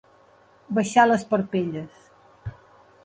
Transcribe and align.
Baixar 0.77 1.05
les 1.09 1.25
parpelles. 1.33 2.01